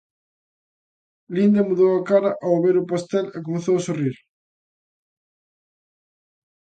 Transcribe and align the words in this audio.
Linda 1.35 1.67
mudou 1.69 1.91
a 1.95 2.05
cara 2.11 2.31
ao 2.45 2.55
ver 2.63 2.75
o 2.83 2.87
pastel 2.91 3.25
e 3.37 3.43
comezou 3.45 3.75
a 3.77 3.83
sorrir. 3.87 4.15